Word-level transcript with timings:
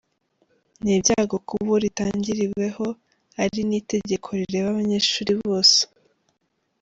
Ni 0.81 0.91
ibyago 0.97 1.35
kubo 1.47 1.73
ritangiriweho 1.83 2.85
ari 3.43 3.59
ni 3.67 3.75
itegeko 3.81 4.27
rireba 4.39 4.67
abanyeshuri 4.73 5.33
bose. 5.43 5.79